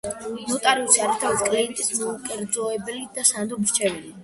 ნოტარიუსი 0.51 1.03
არის 1.03 1.11
თავისი 1.25 1.45
კლიენტის 1.51 1.93
მიუკერძოებელი 1.99 3.07
და 3.21 3.29
სანდო 3.35 3.63
მრჩეველი. 3.63 4.15